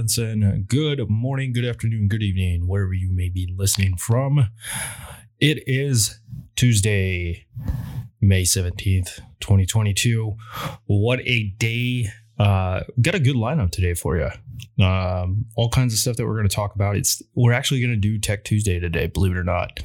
[0.00, 0.64] Jensen.
[0.66, 4.48] Good morning, good afternoon, good evening, wherever you may be listening from.
[5.38, 6.18] It is
[6.56, 7.44] Tuesday,
[8.18, 10.36] May 17th, 2022.
[10.86, 12.06] What a day.
[12.38, 14.30] Uh, got a good lineup today for you.
[14.82, 16.96] Um, all kinds of stuff that we're going to talk about.
[16.96, 19.80] It's we're actually going to do Tech Tuesday today, believe it or not.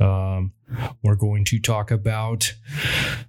[0.00, 0.52] Um,
[1.02, 2.54] we're going to talk about.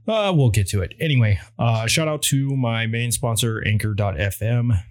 [0.08, 1.40] Uh, we'll get to it anyway.
[1.60, 4.84] Uh, shout out to my main sponsor, Anchor.fm,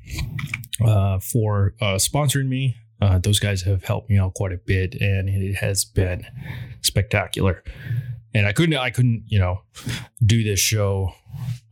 [0.84, 2.76] uh, for uh, sponsoring me.
[3.00, 6.24] Uh, those guys have helped me out quite a bit, and it has been
[6.82, 7.64] spectacular.
[8.34, 9.62] And I couldn't, I couldn't, you know,
[10.24, 11.12] do this show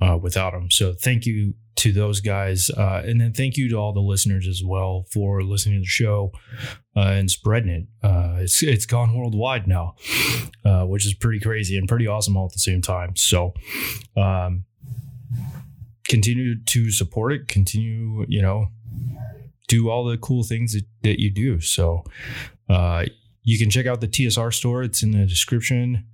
[0.00, 0.70] uh, without them.
[0.70, 2.70] So thank you to those guys.
[2.70, 5.86] Uh, and then thank you to all the listeners as well for listening to the
[5.86, 6.30] show
[6.96, 7.86] uh, and spreading it.
[8.02, 9.94] Uh, it's, it's gone worldwide now,
[10.64, 13.16] uh, which is pretty crazy and pretty awesome all at the same time.
[13.16, 13.54] So,
[14.16, 14.64] um,
[16.08, 18.66] continue to support it, continue, you know,
[19.68, 21.60] do all the cool things that, that you do.
[21.60, 22.04] So,
[22.68, 23.06] uh,
[23.42, 24.82] you can check out the TSR store.
[24.82, 26.04] It's in the description.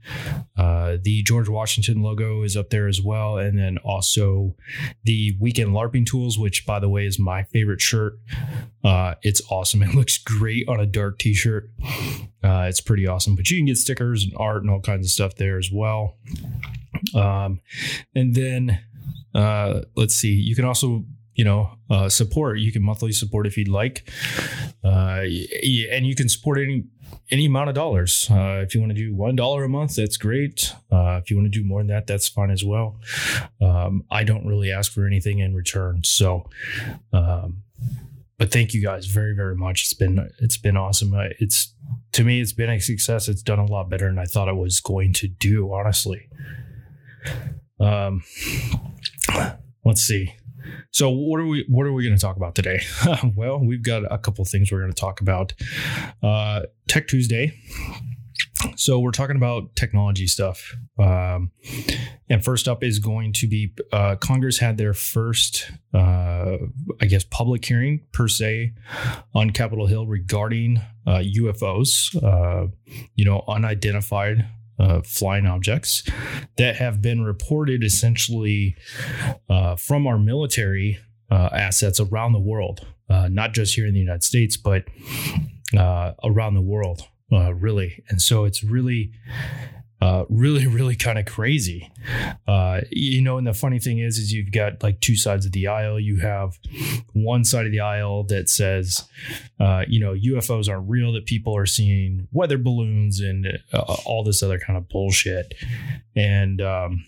[0.57, 3.39] Uh, the George Washington logo is up there as well.
[3.39, 4.55] And then also
[5.05, 8.19] the Weekend LARPing Tools, which, by the way, is my favorite shirt.
[8.85, 9.83] Uh, it's awesome.
[9.87, 11.71] It looks great on a dark t shirt.
[12.43, 13.35] Uh, it's pretty awesome.
[13.35, 16.17] But you can get stickers and art and all kinds of stuff there as well.
[17.15, 17.61] Um,
[18.15, 18.81] and then
[19.35, 21.05] uh, let's see, you can also
[21.37, 24.11] you know uh, support you can monthly support if you'd like
[24.83, 26.85] uh, and you can support any
[27.31, 28.29] any amount of dollars.
[28.31, 30.73] Uh, if you want to do one dollar a month that's great.
[30.91, 33.01] Uh, if you want to do more than that that's fine as well.
[33.61, 36.49] Um, i don't really ask for anything in return so
[37.13, 37.63] um,
[38.39, 39.83] but thank you guys very very much.
[39.83, 41.15] It's been it's been awesome.
[41.15, 41.75] Uh, it's
[42.13, 43.29] to me it's been a success.
[43.29, 46.29] It's done a lot better than i thought it was going to do honestly.
[47.81, 48.23] Um
[49.85, 50.35] let's see
[50.91, 52.81] so what are we what are we going to talk about today?
[53.37, 55.53] well, we've got a couple things we're going to talk about.
[56.23, 57.53] Uh, Tech Tuesday.
[58.75, 60.75] So we're talking about technology stuff.
[60.99, 61.51] Um,
[62.29, 66.57] and first up is going to be uh, Congress had their first, uh,
[67.01, 68.73] I guess, public hearing per se
[69.35, 72.69] on Capitol Hill regarding uh, UFOs, uh,
[73.15, 74.47] you know, unidentified
[74.79, 76.03] uh, flying objects
[76.57, 78.77] that have been reported essentially
[79.49, 80.99] uh, from our military
[81.31, 84.85] uh, assets around the world, uh, not just here in the United States, but
[85.77, 88.03] uh, around the world, uh, really.
[88.09, 89.13] And so it's really
[90.01, 91.91] uh, really, really kind of crazy.
[92.47, 95.53] Uh, you know, and the funny thing is, is you've got like two sides of
[95.53, 95.99] the aisle.
[95.99, 96.59] You have
[97.13, 99.09] one side of the aisle that says,
[99.59, 104.23] uh, you know, UFOs aren't real, that people are seeing weather balloons and uh, all
[104.23, 105.55] this other kind of bullshit.
[106.15, 107.05] And, um,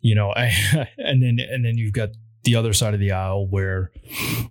[0.00, 0.52] you know, I,
[0.98, 2.10] and then, and then you've got
[2.44, 3.90] the other side of the aisle where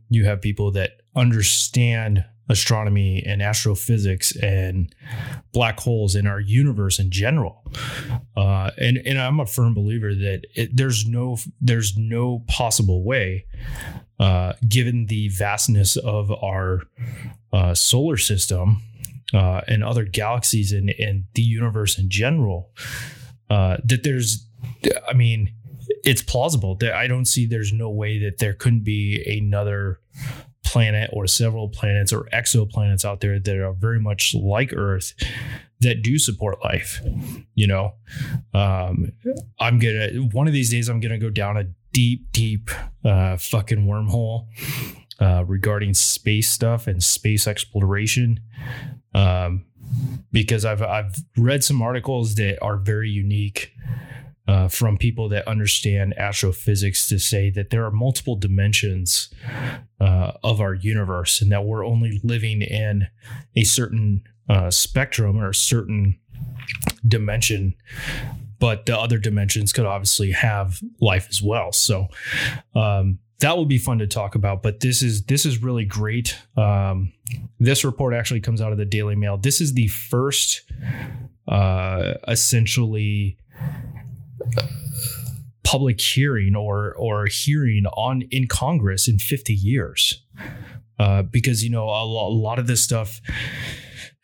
[0.10, 4.94] you have people that understand astronomy and astrophysics and
[5.52, 7.64] black holes in our universe in general.
[8.36, 13.46] Uh, and and I'm a firm believer that it, there's no there's no possible way,
[14.20, 16.82] uh, given the vastness of our
[17.52, 18.82] uh, solar system
[19.34, 22.70] uh, and other galaxies and and the universe in general,
[23.50, 24.48] uh, that there's,
[25.08, 25.54] I mean.
[26.04, 30.00] It's plausible that I don't see there's no way that there couldn't be another
[30.76, 35.14] planet or several planets or exoplanets out there that are very much like Earth
[35.80, 37.00] that do support life.
[37.54, 37.94] You know,
[38.54, 39.14] um,
[39.58, 41.64] I'm gonna one of these days I'm gonna go down a
[41.94, 42.72] deep, deep
[43.06, 44.48] uh, fucking wormhole
[45.22, 48.42] uh, regarding space stuff and space exploration.
[49.14, 49.64] Um,
[50.34, 53.72] because I've I've read some articles that are very unique
[54.48, 59.34] uh, from people that understand astrophysics to say that there are multiple dimensions
[60.00, 63.08] uh, of our universe and that we're only living in
[63.56, 66.20] a certain uh, spectrum or a certain
[67.08, 67.76] dimension
[68.60, 71.72] but the other dimensions could obviously have life as well.
[71.72, 72.08] So
[72.74, 76.38] um, that will be fun to talk about but this is this is really great.
[76.56, 77.12] Um,
[77.60, 79.38] this report actually comes out of the daily mail.
[79.38, 80.64] This is the first
[81.48, 83.38] uh, essentially
[85.64, 90.24] public hearing or or hearing on in Congress in 50 years.
[90.98, 93.20] Uh, because you know a, a lot of this stuff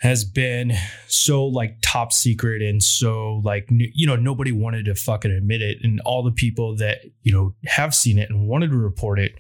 [0.02, 0.74] has been
[1.08, 5.78] so like top secret and so like you know nobody wanted to fucking admit it
[5.84, 9.34] and all the people that you know have seen it and wanted to report it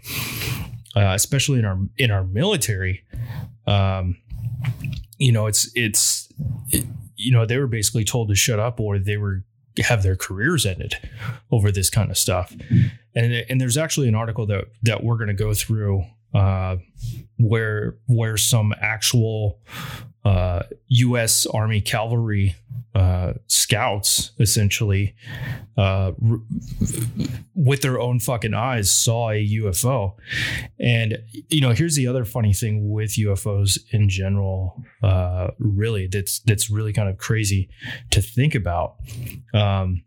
[0.95, 3.03] uh, especially in our in our military
[3.65, 4.17] um
[5.17, 6.31] you know it's it's
[6.69, 6.85] it,
[7.15, 9.43] you know they were basically told to shut up or they were
[9.81, 10.95] have their careers ended
[11.51, 12.55] over this kind of stuff.
[13.15, 16.77] And and there's actually an article that that we're going to go through uh,
[17.37, 19.59] where where some actual
[20.23, 21.45] uh, U.S.
[21.47, 22.55] Army cavalry
[22.93, 25.15] uh, scouts essentially
[25.77, 26.39] uh, r-
[27.55, 30.15] with their own fucking eyes saw a UFO.
[30.79, 31.19] And
[31.49, 34.83] you know, here's the other funny thing with UFOs in general.
[35.01, 37.69] Uh, really, that's that's really kind of crazy
[38.11, 38.95] to think about.
[39.53, 40.03] Um,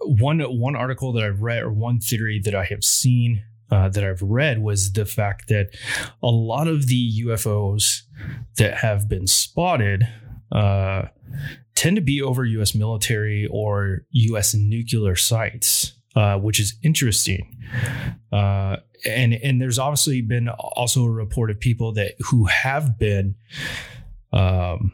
[0.00, 4.04] one one article that I've read or one theory that I have seen uh, that
[4.04, 5.70] I've read was the fact that
[6.22, 8.02] a lot of the UFOs
[8.58, 10.06] that have been spotted
[10.52, 11.06] uh,
[11.74, 12.74] tend to be over U.S.
[12.74, 14.52] military or U.S.
[14.52, 17.56] nuclear sites, uh, which is interesting.
[18.30, 18.76] Uh,
[19.06, 23.36] and and there's obviously been also a report of people that who have been
[24.34, 24.92] um,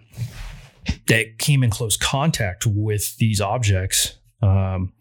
[1.09, 4.93] that came in close contact with these objects um,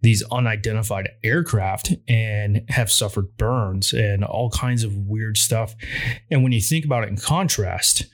[0.00, 5.74] these unidentified aircraft and have suffered burns and all kinds of weird stuff.
[6.30, 8.06] And when you think about it in contrast,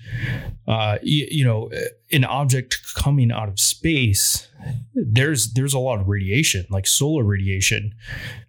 [0.66, 1.70] uh, you, you know,
[2.10, 4.48] an object coming out of space,
[4.94, 7.94] there's there's a lot of radiation, like solar radiation,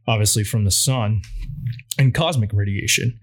[0.07, 1.21] obviously from the sun
[1.97, 3.19] and cosmic radiation.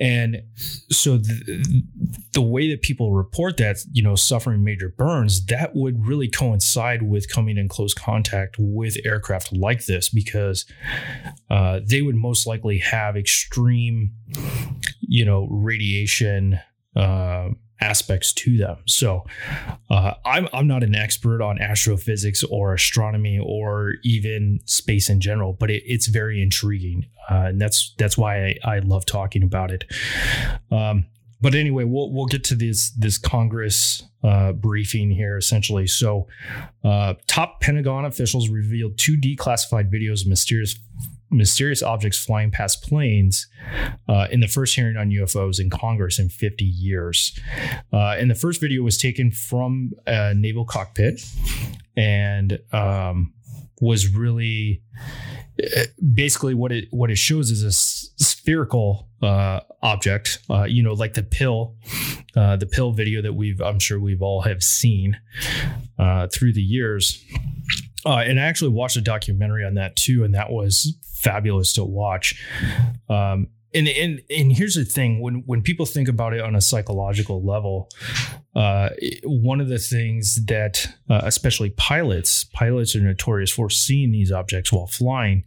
[0.00, 0.42] And
[0.90, 1.82] so the,
[2.32, 7.02] the way that people report that, you know, suffering major burns, that would really coincide
[7.02, 10.66] with coming in close contact with aircraft like this because
[11.50, 14.12] uh, they would most likely have extreme,
[15.00, 16.60] you know, radiation.
[16.94, 17.48] Uh,
[17.80, 18.78] aspects to them.
[18.86, 19.24] So
[19.90, 25.52] uh, I'm I'm not an expert on astrophysics or astronomy or even space in general,
[25.52, 29.70] but it, it's very intriguing, uh, and that's that's why I, I love talking about
[29.70, 29.84] it.
[30.70, 31.06] Um,
[31.40, 35.86] but anyway, we'll we'll get to this this Congress uh, briefing here essentially.
[35.86, 36.26] So,
[36.82, 40.76] uh, top Pentagon officials revealed two declassified videos of mysterious
[41.30, 43.46] mysterious objects flying past planes
[44.08, 47.38] uh, in the first hearing on UFOs in Congress in 50 years.
[47.92, 51.20] Uh, and the first video was taken from a naval cockpit
[51.96, 53.32] and um,
[53.80, 54.82] was really
[55.62, 55.84] uh,
[56.14, 61.14] basically what it what it shows is a spherical uh, object, uh, you know, like
[61.14, 61.74] the pill,
[62.36, 65.18] uh, the pill video that we've I'm sure we've all have seen
[65.98, 67.24] uh, through the years.
[68.06, 71.84] Uh, and I actually watched a documentary on that too, and that was fabulous to
[71.84, 72.40] watch.
[73.08, 76.60] Um, and, and and here's the thing when when people think about it on a
[76.60, 77.88] psychological level
[78.56, 78.88] uh,
[79.22, 84.72] one of the things that uh, especially pilots pilots are notorious for seeing these objects
[84.72, 85.44] while flying.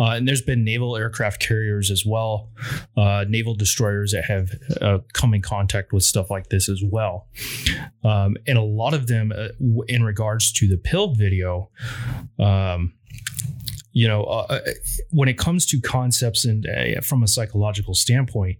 [0.00, 2.50] Uh, and there's been naval aircraft carriers as well
[2.96, 4.50] uh, naval destroyers that have
[4.80, 7.28] uh, come in contact with stuff like this as well.
[8.02, 9.48] Um, and a lot of them uh,
[9.86, 11.70] in regards to the pill video
[12.40, 12.94] um,
[13.92, 14.60] you know, uh, uh,
[15.10, 18.58] when it comes to concepts and uh, from a psychological standpoint,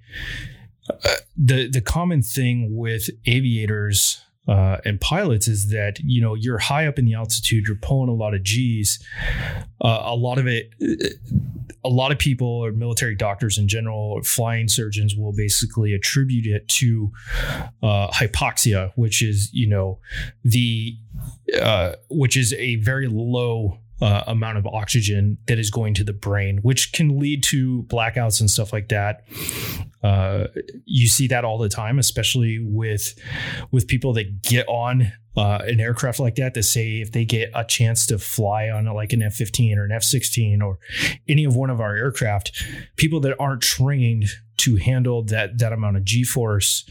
[0.89, 0.95] uh,
[1.37, 6.87] the the common thing with aviators uh, and pilots is that you know you're high
[6.87, 8.99] up in the altitude, you're pulling a lot of G's.
[9.81, 10.73] Uh, a lot of it,
[11.85, 16.67] a lot of people or military doctors in general, flying surgeons will basically attribute it
[16.69, 17.13] to
[17.83, 20.01] hypoxia, which is you know
[20.43, 20.97] the
[22.09, 26.59] which is a very low uh, amount of oxygen that is going to the brain,
[26.63, 29.25] which can lead to blackouts and stuff like that.
[30.03, 30.47] Uh,
[30.85, 33.15] you see that all the time, especially with
[33.71, 36.55] with people that get on uh, an aircraft like that.
[36.55, 39.85] To say if they get a chance to fly on like an F fifteen or
[39.85, 40.79] an F sixteen or
[41.29, 42.53] any of one of our aircraft,
[42.97, 44.27] people that aren't trained
[44.59, 46.89] to handle that that amount of G force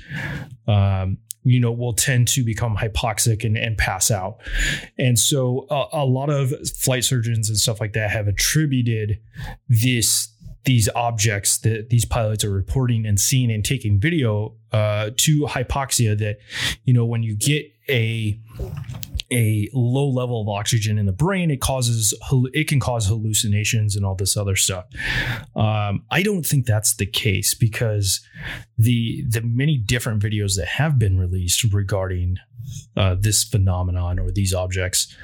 [0.68, 1.18] um,
[1.50, 4.38] you know, will tend to become hypoxic and, and pass out.
[4.98, 9.20] And so a, a lot of flight surgeons and stuff like that have attributed
[9.68, 10.34] this
[10.66, 16.18] these objects that these pilots are reporting and seeing and taking video uh, to hypoxia
[16.20, 16.38] that
[16.84, 18.38] you know when you get a
[19.32, 22.14] a low level of oxygen in the brain, it causes
[22.54, 24.86] it can cause hallucinations and all this other stuff.
[25.56, 28.22] Um, I don't think that's the case because
[28.78, 32.38] the the many different videos that have been released regarding
[32.98, 35.16] uh, this phenomenon or these objects.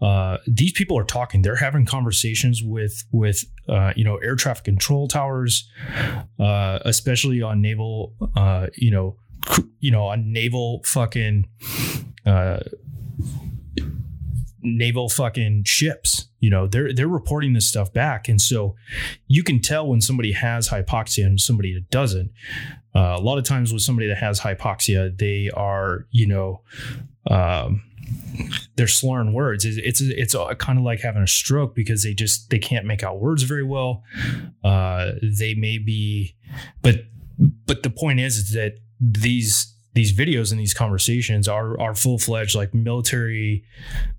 [0.00, 1.42] Uh, these people are talking.
[1.42, 5.68] They're having conversations with with uh, you know air traffic control towers,
[6.38, 9.16] uh, especially on naval uh, you know
[9.78, 11.46] you know on naval fucking
[12.26, 12.60] uh,
[14.62, 16.28] naval fucking ships.
[16.40, 18.74] You know, they're they're reporting this stuff back, and so
[19.26, 22.30] you can tell when somebody has hypoxia and somebody that doesn't.
[22.94, 26.62] Uh, a lot of times with somebody that has hypoxia, they are you know.
[27.30, 27.82] Um,
[28.76, 29.64] they're slurring words.
[29.64, 33.02] It's it's, it's kind of like having a stroke because they just they can't make
[33.02, 34.02] out words very well.
[34.64, 36.34] Uh, they may be,
[36.82, 37.04] but
[37.38, 42.18] but the point is, is that these these videos and these conversations are are full
[42.18, 43.64] fledged like military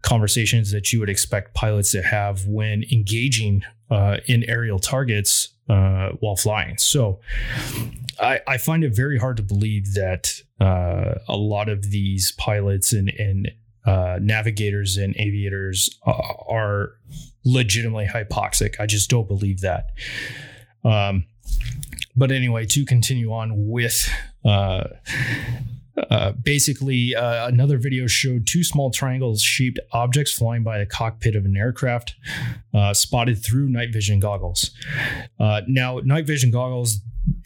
[0.02, 6.10] conversations that you would expect pilots to have when engaging uh, in aerial targets uh,
[6.20, 6.78] while flying.
[6.78, 7.20] So.
[8.20, 12.94] I, I, find it very hard to believe that uh, a lot of these pilots
[12.94, 13.52] and, and
[13.86, 16.92] uh, navigators and aviators are
[17.44, 18.80] legitimately hypoxic.
[18.80, 19.88] I just don't believe that.
[20.84, 21.26] Um,
[22.16, 24.10] but anyway, to continue on with.
[24.44, 24.86] Uh,
[26.10, 31.36] uh, basically, uh, another video showed two small triangles shaped objects flying by the cockpit
[31.36, 32.16] of an aircraft
[32.74, 34.72] uh, spotted through night vision goggles.
[35.40, 37.00] Uh, now, night vision goggles,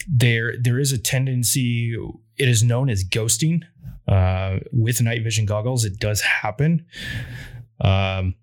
[0.08, 1.96] there there is a tendency.
[2.38, 3.62] It is known as ghosting
[4.08, 5.84] uh, with night vision goggles.
[5.84, 6.86] It does happen.
[7.80, 8.34] Um,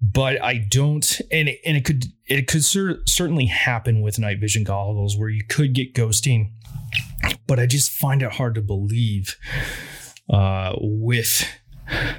[0.00, 4.38] but I don't, and it, and it could it could cer- certainly happen with night
[4.40, 6.52] vision goggles where you could get ghosting,
[7.46, 9.36] but I just find it hard to believe
[10.30, 11.44] uh, with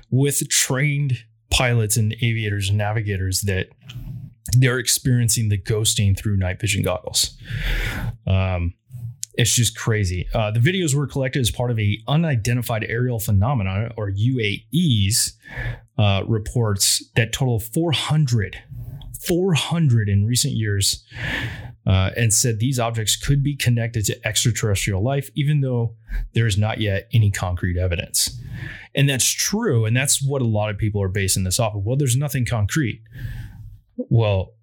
[0.09, 3.69] with trained pilots and aviators and navigators that
[4.53, 7.37] they're experiencing the ghosting through night vision goggles.
[8.27, 8.73] Um,
[9.39, 10.27] it's just crazy.
[10.33, 15.31] Uh, the videos were collected as part of a unidentified aerial phenomenon, or UAPs,
[15.97, 18.61] uh, reports that total 400,
[19.25, 21.05] 400 in recent years,
[21.87, 25.95] uh, and said these objects could be connected to extraterrestrial life, even though
[26.33, 28.37] there is not yet any concrete evidence.
[28.93, 31.85] And that's true, and that's what a lot of people are basing this off of.
[31.85, 33.03] Well, there's nothing concrete.
[33.95, 34.55] Well,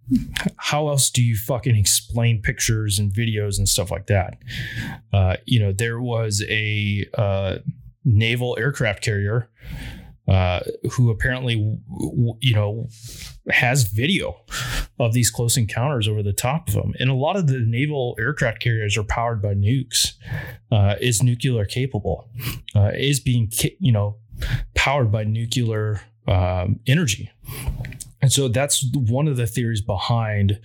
[0.56, 4.38] how else do you fucking explain pictures and videos and stuff like that?
[5.12, 7.58] Uh, you know, there was a uh,
[8.04, 9.50] naval aircraft carrier
[10.28, 10.60] uh,
[10.92, 11.54] who apparently,
[12.40, 12.88] you know,
[13.50, 14.36] has video
[14.98, 16.94] of these close encounters over the top of them.
[16.98, 20.14] And a lot of the naval aircraft carriers are powered by nukes,
[20.72, 22.28] uh, is nuclear capable,
[22.74, 24.16] uh, is being, you know,
[24.74, 27.30] powered by nuclear um, energy.
[28.22, 30.58] And so that's one of the theories behind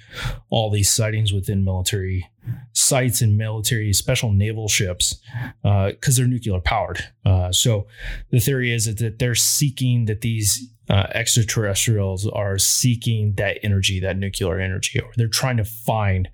[0.50, 2.30] all these sightings within military
[2.74, 5.22] sites and military special naval ships
[5.62, 7.04] because uh, they're nuclear powered.
[7.26, 7.86] Uh, so
[8.32, 14.18] the theory is that they're seeking that these uh, extraterrestrials are seeking that energy, that
[14.18, 16.30] nuclear energy, or they're trying to find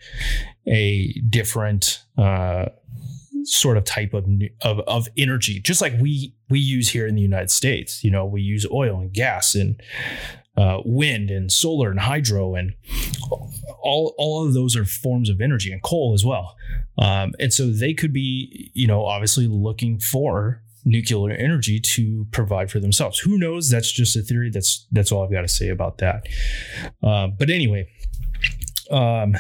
[0.66, 2.66] a different uh,
[3.48, 4.26] sort of type of,
[4.62, 8.04] of of energy, just like we we use here in the United States.
[8.04, 9.82] You know, we use oil and gas and
[10.58, 12.74] uh, wind and solar and hydro and
[13.82, 16.56] all all of those are forms of energy and coal as well.
[16.98, 22.72] Um, and so they could be, you know, obviously looking for nuclear energy to provide
[22.72, 23.20] for themselves.
[23.20, 23.70] Who knows?
[23.70, 24.50] That's just a theory.
[24.50, 26.28] That's that's all I've got to say about that.
[27.04, 27.90] Uh, but anyway,
[28.90, 29.36] um,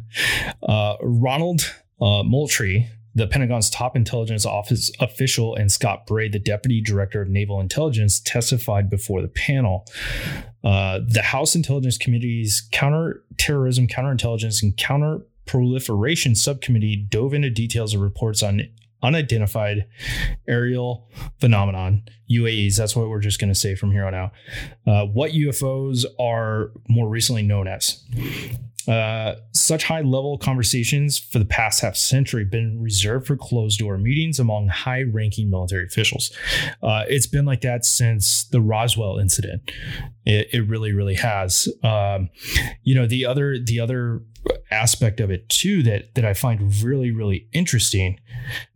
[0.62, 2.88] uh, Ronald uh, Moultrie,
[3.18, 8.20] the Pentagon's top intelligence office official, and Scott Bray, the deputy director of naval intelligence,
[8.20, 9.84] testified before the panel.
[10.64, 18.42] Uh, the House Intelligence Committee's Counterterrorism, Counterintelligence, and Counterproliferation Subcommittee dove into details of reports
[18.42, 18.62] on
[19.02, 19.86] unidentified
[20.46, 21.08] aerial
[21.40, 22.76] phenomenon UAPs.
[22.76, 24.32] That's what we're just going to say from here on out.
[24.86, 28.04] Uh, what UFOs are more recently known as.
[28.88, 33.98] Uh, such high level conversations for the past half century been reserved for closed door
[33.98, 36.32] meetings among high ranking military officials.
[36.82, 39.70] Uh, it's been like that since the Roswell incident.
[40.24, 41.68] It, it really, really has.
[41.82, 42.30] Um,
[42.82, 44.22] you know, the other the other
[44.70, 48.18] aspect of it too that that I find really, really interesting.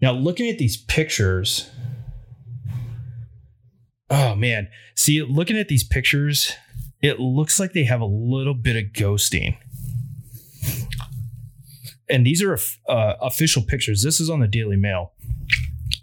[0.03, 1.71] Now, looking at these pictures.
[4.11, 6.53] Oh man, see, looking at these pictures,
[7.01, 9.57] it looks like they have a little bit of ghosting
[12.09, 14.03] and these are uh, official pictures.
[14.03, 15.13] This is on the Daily Mail.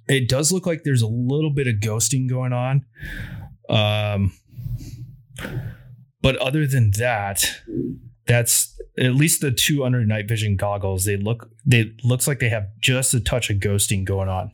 [0.08, 2.86] It does look like there's a little bit of ghosting going on.
[3.70, 4.34] Um,
[6.22, 7.62] but other than that,
[8.26, 11.06] that's at least the two under night vision goggles.
[11.06, 14.52] They look they looks like they have just a touch of ghosting going on.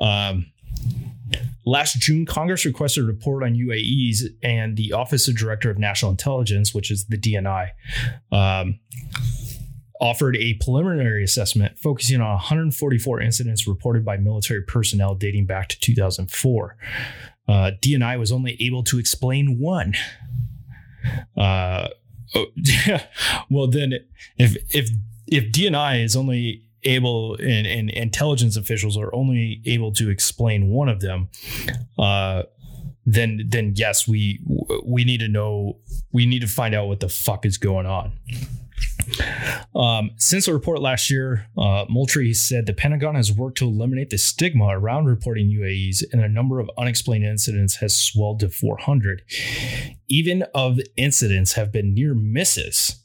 [0.00, 0.46] Um,
[1.64, 6.10] Last June, Congress requested a report on UAPs, and the Office of Director of National
[6.10, 7.70] Intelligence, which is the DNI,
[8.30, 8.78] um,
[10.00, 15.80] offered a preliminary assessment focusing on 144 incidents reported by military personnel dating back to
[15.80, 16.76] 2004.
[17.48, 19.94] Uh, DNI was only able to explain one.
[21.36, 21.88] Uh,
[22.34, 22.46] oh,
[23.50, 23.94] well, then
[24.36, 24.90] if if
[25.26, 30.88] if DNI is only able and, and intelligence officials are only able to explain one
[30.88, 31.28] of them,
[31.98, 32.44] uh,
[33.06, 34.40] then then yes, we
[34.84, 35.78] we need to know
[36.12, 38.12] we need to find out what the fuck is going on.
[39.74, 44.10] Um, since the report last year, uh, Moultrie said the Pentagon has worked to eliminate
[44.10, 49.22] the stigma around reporting UAPs, and the number of unexplained incidents has swelled to 400.
[50.08, 52.96] Even of incidents have been near misses.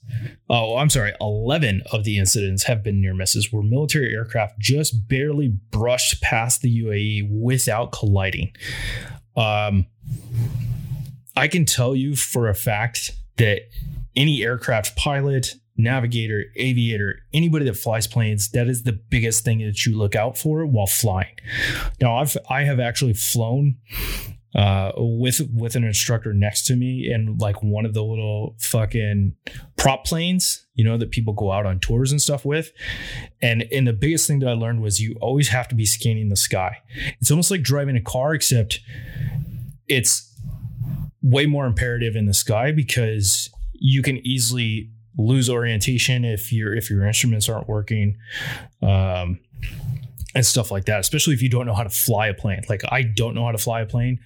[0.49, 1.13] Oh, I'm sorry.
[1.21, 6.61] 11 of the incidents have been near misses where military aircraft just barely brushed past
[6.61, 8.51] the UAP without colliding.
[9.35, 9.87] Um,
[11.35, 13.61] I can tell you for a fact that
[14.15, 19.85] any aircraft pilot, navigator, aviator, anybody that flies planes, that is the biggest thing that
[19.85, 21.35] you look out for while flying.
[22.01, 23.77] Now, I've I have actually flown
[24.55, 29.35] uh, with with an instructor next to me in like one of the little fucking
[29.77, 32.71] prop planes, you know, that people go out on tours and stuff with.
[33.41, 36.29] And and the biggest thing that I learned was you always have to be scanning
[36.29, 36.77] the sky.
[37.19, 38.79] It's almost like driving a car, except
[39.87, 40.25] it's
[41.21, 46.89] way more imperative in the sky because you can easily lose orientation if your if
[46.89, 48.17] your instruments aren't working
[48.81, 49.37] um,
[50.33, 52.61] and stuff like that especially if you don't know how to fly a plane.
[52.69, 54.19] Like i don't know how to fly a plane.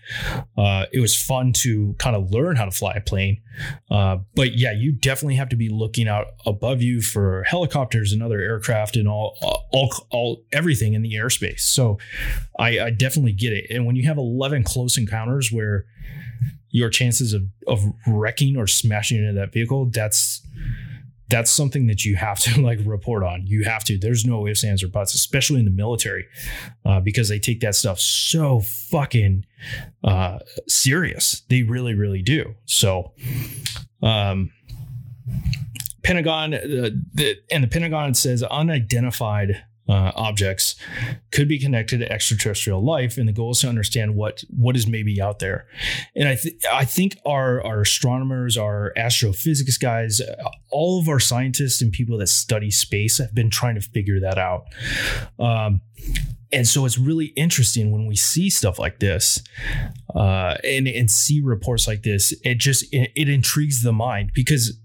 [0.55, 3.41] Uh, it was fun to kind of learn how to fly a plane.
[3.89, 8.21] Uh, but yeah you definitely have to be looking out above you for helicopters and
[8.21, 9.37] other aircraft and all
[9.71, 11.61] all, all everything in the airspace.
[11.61, 11.97] So
[12.59, 13.65] I, I definitely get it.
[13.71, 15.85] And when you have 11 close encounters where
[16.73, 20.45] your chances of of wrecking or smashing into that vehicle, that's
[21.29, 23.47] that's something that you have to like report on.
[23.47, 23.97] You have to.
[23.97, 26.25] There's no ifs, ands, or buts, especially in the military,
[26.83, 29.45] uh, because they take that stuff so fucking
[30.03, 31.43] uh, serious.
[31.47, 32.55] They really, really do.
[32.65, 33.13] So,
[34.01, 34.51] um,
[36.01, 40.75] Pentagon, uh, the, and the Pentagon says unidentified uh, objects
[41.31, 44.87] could be connected to extraterrestrial life, and the goal is to understand what what is
[44.87, 45.67] maybe out there.
[46.15, 50.21] And I th- I think our our astronomers, our astrophysics guys,
[50.71, 54.37] all of our scientists and people that study space have been trying to figure that
[54.37, 54.65] out.
[55.37, 55.81] Um,
[56.53, 59.43] and so it's really interesting when we see stuff like this
[60.15, 62.31] uh, and and see reports like this.
[62.43, 64.77] It just it, it intrigues the mind because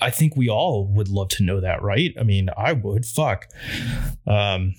[0.00, 2.14] I think we all would love to know that, right?
[2.18, 3.04] I mean, I would.
[3.04, 3.48] Fuck.
[4.26, 4.74] Um,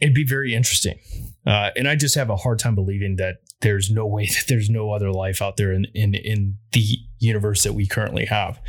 [0.00, 0.98] it'd be very interesting.
[1.46, 4.70] Uh, and I just have a hard time believing that there's no way that there's
[4.70, 8.60] no other life out there in in, in the universe that we currently have.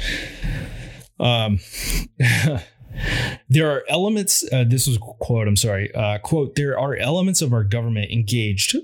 [1.20, 1.60] Um,
[3.50, 4.44] there are elements.
[4.52, 5.48] Uh, this was quote.
[5.48, 5.94] I'm sorry.
[5.94, 6.56] Uh, quote.
[6.56, 8.76] There are elements of our government engaged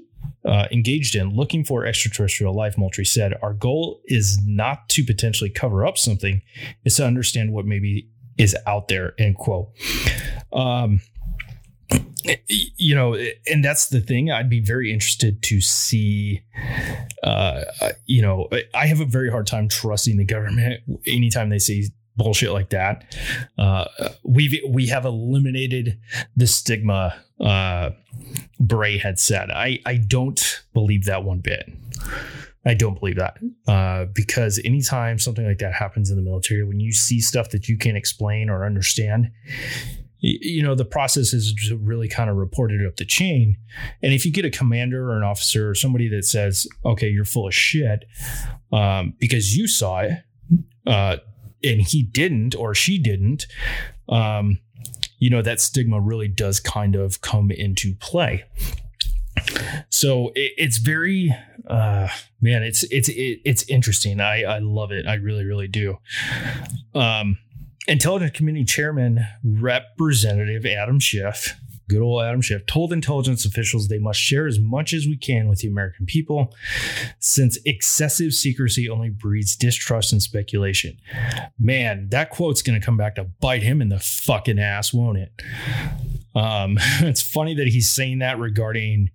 [0.48, 5.50] uh, engaged in looking for extraterrestrial life, Moultrie said, our goal is not to potentially
[5.50, 6.42] cover up something,
[6.86, 9.70] it's to understand what maybe is out there, end quote.
[10.54, 11.02] Um,
[12.48, 14.32] you know, and that's the thing.
[14.32, 16.42] I'd be very interested to see.
[17.24, 17.64] Uh,
[18.06, 22.52] you know, I have a very hard time trusting the government anytime they say bullshit
[22.52, 23.16] like that.
[23.58, 23.86] Uh,
[24.24, 26.00] we've we have eliminated
[26.36, 27.16] the stigma.
[27.40, 27.92] Uh,
[28.60, 29.52] Bray had said.
[29.52, 31.72] I I don't believe that one bit.
[32.66, 36.82] I don't believe that uh, because anytime something like that happens in the military, when
[36.82, 39.32] you see stuff that you can't explain or understand,
[40.20, 43.56] you know the process is really kind of reported up the chain
[44.02, 47.26] and if you get a commander or an officer or somebody that says okay you're
[47.26, 48.06] full of shit
[48.72, 50.12] um, because you saw it
[50.88, 51.18] uh,
[51.68, 53.46] and he didn't or she didn't,
[54.10, 54.60] um,
[55.20, 58.46] you know, that stigma really does kind of come into play.
[59.90, 61.36] So it, it's very,
[61.68, 62.08] uh,
[62.42, 64.20] man, it's it's it, it's interesting.
[64.20, 65.06] I I love it.
[65.06, 65.98] I really really do.
[66.96, 67.38] Um,
[67.88, 71.56] Intelligence Committee Chairman Representative Adam Schiff
[71.90, 75.48] good old Adam Schiff, told intelligence officials they must share as much as we can
[75.48, 76.54] with the American people,
[77.20, 80.98] since excessive secrecy only breeds distrust and speculation.
[81.60, 85.18] Man, that quote's going to come back to bite him in the fucking ass, won't
[85.18, 85.32] it?
[86.36, 89.10] Um, it's funny that he's saying that regarding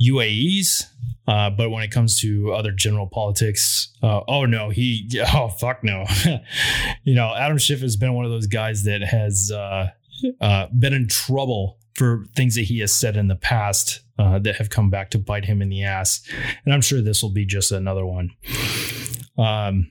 [0.00, 0.86] UAPs,
[1.28, 5.84] uh, but when it comes to other general politics, uh, oh no, he, oh fuck
[5.84, 6.04] no.
[7.04, 9.90] you know, Adam Schiff has been one of those guys that has uh,
[10.40, 14.56] uh been in trouble for things that he has said in the past uh, that
[14.56, 16.26] have come back to bite him in the ass.
[16.64, 18.30] And I'm sure this will be just another one.
[19.38, 19.90] Um,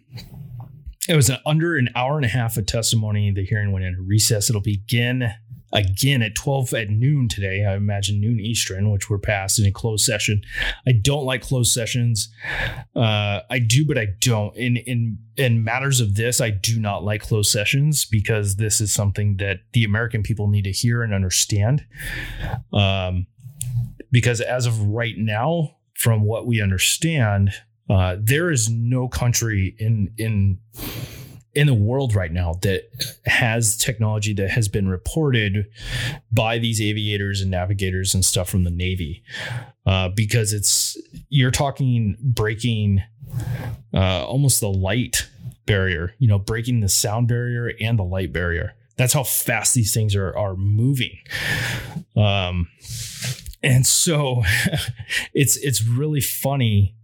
[1.09, 3.31] it was an, under an hour and a half of testimony.
[3.31, 4.49] The hearing went into recess.
[4.49, 5.31] It'll begin
[5.73, 7.65] again at 12 at noon today.
[7.65, 10.41] I imagine noon Eastern, which we're past in a closed session.
[10.87, 12.29] I don't like closed sessions.
[12.95, 14.55] Uh, I do, but I don't.
[14.55, 18.93] In in in matters of this, I do not like closed sessions because this is
[18.93, 21.85] something that the American people need to hear and understand.
[22.73, 23.27] Um,
[24.11, 27.53] because as of right now, from what we understand,
[27.89, 30.59] uh, there is no country in in
[31.53, 32.89] in the world right now that
[33.25, 35.67] has technology that has been reported
[36.31, 39.23] by these aviators and navigators and stuff from the Navy,
[39.85, 40.97] uh, because it's
[41.29, 43.01] you're talking breaking
[43.93, 45.27] uh, almost the light
[45.65, 48.73] barrier, you know, breaking the sound barrier and the light barrier.
[48.97, 51.17] That's how fast these things are are moving.
[52.15, 52.69] Um,
[53.63, 54.43] and so
[55.33, 56.95] it's it's really funny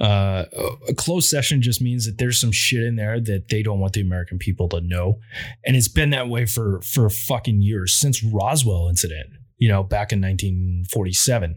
[0.00, 0.44] uh,
[0.88, 3.94] a closed session just means that there's some shit in there that they don't want
[3.94, 5.18] the American people to know,
[5.64, 9.30] and it's been that way for for fucking years since Roswell incident.
[9.58, 11.56] You know, back in 1947.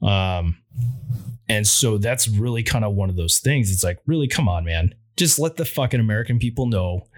[0.00, 0.58] Um,
[1.48, 3.72] and so that's really kind of one of those things.
[3.72, 4.94] It's like, really, come on, man.
[5.16, 7.08] Just let the fucking American people know.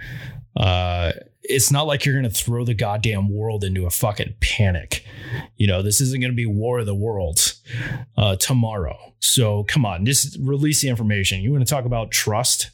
[0.56, 1.12] Uh,
[1.48, 5.04] it's not like you're going to throw the goddamn world into a fucking panic.
[5.56, 7.60] You know, this isn't going to be War of the Worlds
[8.16, 8.96] uh, tomorrow.
[9.20, 11.40] So come on, just release the information.
[11.40, 12.70] You want to talk about trust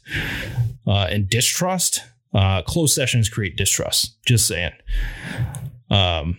[0.85, 2.01] uh, and distrust?
[2.33, 4.17] Uh, closed sessions create distrust.
[4.25, 4.73] Just saying.
[5.89, 6.37] Um,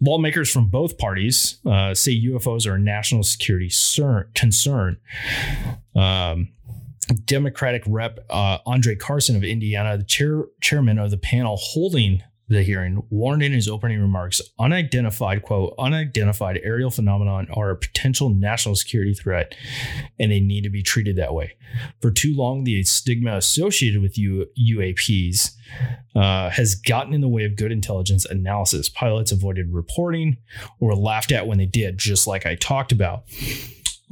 [0.00, 3.70] lawmakers from both parties uh, say UFOs are a national security
[4.34, 4.96] concern.
[5.94, 6.48] Um,
[7.24, 12.62] Democratic Rep uh, Andre Carson of Indiana, the chair, chairman of the panel holding the
[12.62, 18.76] hearing, warned in his opening remarks unidentified, quote, unidentified aerial phenomenon are a potential national
[18.76, 19.54] security threat
[20.20, 21.56] and they need to be treated that way.
[22.00, 25.50] For too long, the stigma associated with U- UAPs
[26.14, 28.88] uh, has gotten in the way of good intelligence analysis.
[28.88, 30.36] Pilots avoided reporting
[30.78, 33.24] or laughed at when they did, just like I talked about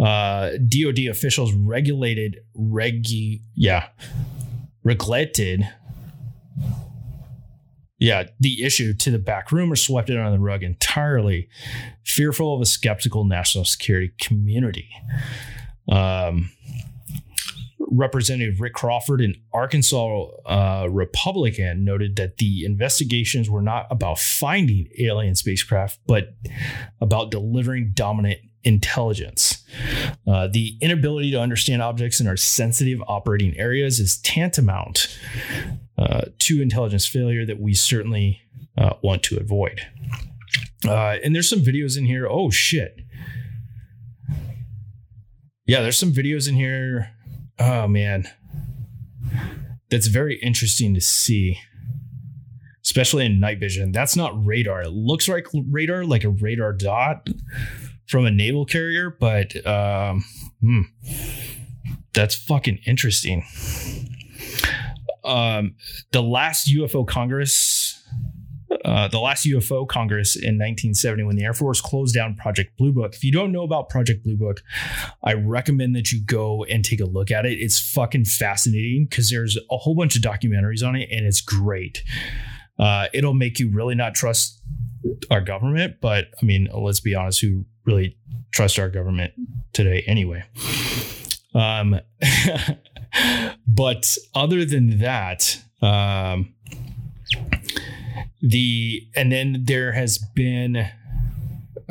[0.00, 3.88] uh, DoD officials regulated regu yeah
[4.82, 5.68] regulated
[7.98, 11.48] yeah the issue to the back room or swept it under the rug entirely,
[12.04, 14.88] fearful of a skeptical national security community.
[15.90, 16.50] Um,
[17.90, 24.88] Representative Rick Crawford, an Arkansas uh, Republican, noted that the investigations were not about finding
[24.98, 26.34] alien spacecraft, but
[27.00, 29.64] about delivering dominant intelligence.
[30.26, 35.18] Uh, the inability to understand objects in our sensitive operating areas is tantamount
[35.98, 38.40] uh, to intelligence failure that we certainly
[38.76, 39.80] uh, want to avoid.
[40.86, 42.26] Uh, and there's some videos in here.
[42.28, 43.00] Oh, shit.
[45.66, 47.10] Yeah, there's some videos in here.
[47.58, 48.28] Oh, man.
[49.90, 51.58] That's very interesting to see
[52.84, 53.92] especially in night vision.
[53.92, 54.82] That's not radar.
[54.82, 57.28] It looks like radar, like a radar dot,
[58.06, 60.24] from a naval carrier, but um,
[60.60, 60.82] hmm,
[62.12, 63.44] that's fucking interesting.
[65.24, 65.76] Um,
[66.12, 68.02] the last UFO Congress,
[68.84, 72.92] uh, the last UFO Congress in 1970, when the Air Force closed down Project Blue
[72.92, 73.14] Book.
[73.14, 74.62] If you don't know about Project Blue Book,
[75.22, 77.58] I recommend that you go and take a look at it.
[77.58, 82.02] It's fucking fascinating because there's a whole bunch of documentaries on it, and it's great.
[82.78, 84.60] Uh, it'll make you really not trust
[85.30, 88.16] our government, but I mean, let's be honest, who really
[88.50, 89.32] trust our government
[89.72, 90.44] today anyway.
[91.54, 92.00] Um,
[93.66, 96.54] but other than that, um,
[98.42, 100.88] the and then there has been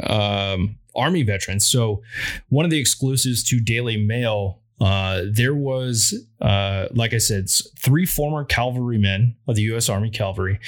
[0.01, 1.65] um, army veterans.
[1.65, 2.01] So
[2.49, 8.05] one of the exclusives to Daily Mail uh, there was, uh, like I said, three
[8.05, 9.87] former cavalrymen of the U.S.
[9.87, 10.59] Army Cavalry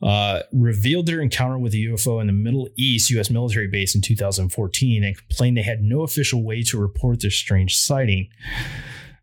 [0.00, 3.30] uh, revealed their encounter with a UFO in the Middle East U.S.
[3.30, 7.76] military base in 2014 and complained they had no official way to report their strange
[7.76, 8.28] sighting.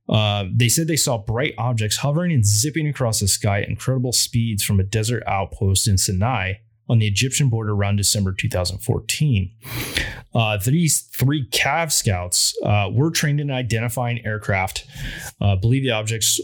[0.08, 4.12] Uh, they said they saw bright objects hovering and zipping across the sky at incredible
[4.12, 6.56] speeds from a desert outpost in Sinai
[6.90, 9.52] on the Egyptian border around December 2014.
[10.34, 14.86] Uh, these three Cav scouts uh, were trained in identifying aircraft.
[15.42, 16.39] Uh, believe the objects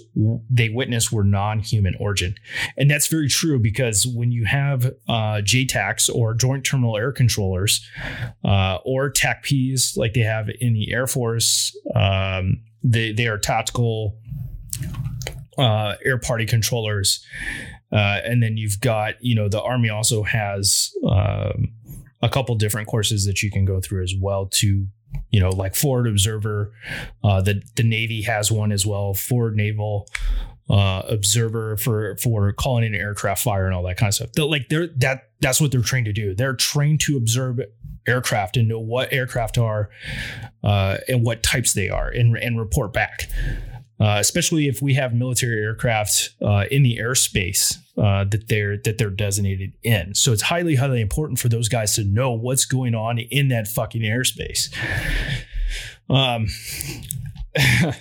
[0.49, 2.35] they witnessed were non-human origin,
[2.77, 7.87] and that's very true because when you have uh, JTACs or Joint Terminal Air Controllers
[8.43, 14.17] uh, or TACPs like they have in the Air Force, um, they they are tactical
[15.57, 17.25] uh, air party controllers
[17.91, 21.71] uh, and then you've got, you know, the Army also has um,
[22.21, 24.87] a couple different courses that you can go through as well to,
[25.29, 26.73] you know, like Forward Observer.
[27.23, 30.07] Uh, the the Navy has one as well, Forward Naval
[30.69, 34.31] uh, Observer for for calling in aircraft fire and all that kind of stuff.
[34.33, 36.33] The, like there that that's what they're trained to do.
[36.33, 37.59] They're trained to observe
[38.07, 39.89] aircraft and know what aircraft are
[40.63, 43.29] uh, and what types they are and, and report back.
[43.99, 48.97] Uh, especially if we have military aircraft uh, in the airspace uh, that they're that
[48.97, 50.13] they're designated in.
[50.13, 53.67] So it's highly highly important for those guys to know what's going on in that
[53.67, 54.73] fucking airspace.
[56.09, 56.47] Um.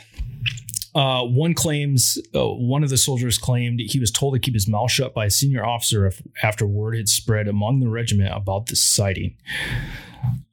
[0.94, 4.68] Uh, one claims uh, one of the soldiers claimed he was told to keep his
[4.68, 8.66] mouth shut by a senior officer if, after word had spread among the regiment about
[8.66, 9.36] the sighting.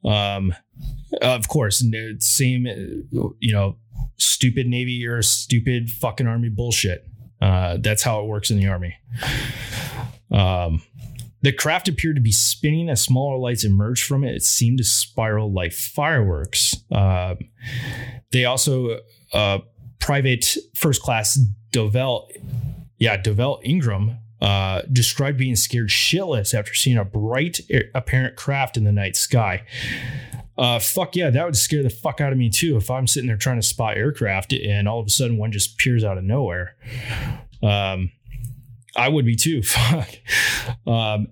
[0.04, 0.52] Um,
[1.20, 1.84] of course,
[2.18, 2.66] same,
[3.12, 3.76] you know,
[4.22, 7.06] stupid Navy or stupid fucking Army bullshit.
[7.40, 8.96] Uh, that's how it works in the Army.
[10.30, 10.82] Um,
[11.42, 14.34] the craft appeared to be spinning as smaller lights emerged from it.
[14.34, 16.76] It seemed to spiral like fireworks.
[16.90, 17.34] Uh,
[18.30, 19.00] they also
[19.32, 19.58] uh,
[19.98, 21.38] private first class
[21.72, 22.28] Dovell,
[22.98, 27.60] yeah, Dovell Ingram uh, described being scared shitless after seeing a bright
[27.94, 29.62] apparent craft in the night sky.
[30.58, 33.26] Uh, fuck yeah, that would scare the fuck out of me too if I'm sitting
[33.26, 36.24] there trying to spot aircraft and all of a sudden one just appears out of
[36.24, 36.76] nowhere.
[37.62, 38.12] Um,
[38.96, 39.62] I would be too.
[39.62, 40.10] Fuck.
[40.86, 41.28] Um,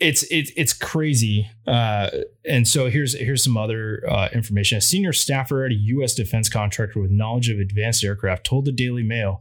[0.00, 1.48] it's it's it's crazy.
[1.66, 2.10] Uh,
[2.44, 4.78] and so here's here's some other uh, information.
[4.78, 6.14] A senior staffer at a U.S.
[6.14, 9.40] defense contractor with knowledge of advanced aircraft told the Daily Mail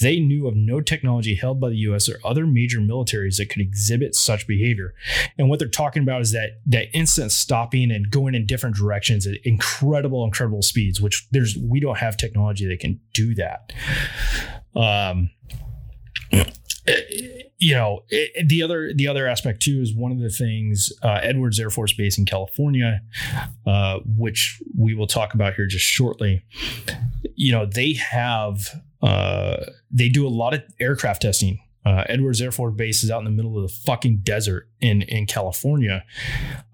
[0.00, 2.08] they knew of no technology held by the U.S.
[2.08, 4.94] or other major militaries that could exhibit such behavior.
[5.38, 9.26] And what they're talking about is that that instant stopping and going in different directions
[9.26, 11.00] at incredible, incredible speeds.
[11.00, 13.72] Which there's we don't have technology that can do that.
[14.74, 15.30] Um,
[17.58, 18.04] you know
[18.44, 21.92] the other the other aspect too is one of the things uh, Edwards Air Force
[21.92, 23.02] Base in California,
[23.66, 26.42] uh, which we will talk about here just shortly.
[27.34, 29.56] You know they have uh,
[29.90, 33.24] they do a lot of aircraft testing uh, Edwards Air Force Base is out in
[33.24, 36.04] the middle of the fucking desert in in California,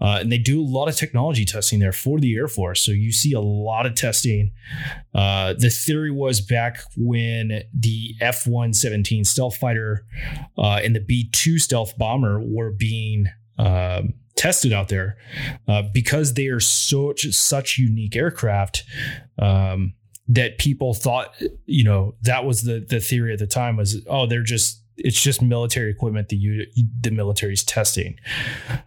[0.00, 2.80] uh, and they do a lot of technology testing there for the Air Force.
[2.80, 4.52] So you see a lot of testing.
[5.14, 10.04] Uh, the theory was back when the F one seventeen stealth fighter
[10.58, 13.26] uh, and the B two stealth bomber were being
[13.58, 15.18] um, tested out there
[15.68, 18.82] uh, because they are such such unique aircraft.
[19.38, 19.94] Um,
[20.28, 21.34] that people thought,
[21.66, 25.20] you know, that was the the theory at the time was, oh, they're just it's
[25.20, 26.66] just military equipment that you
[27.00, 28.18] the military's testing.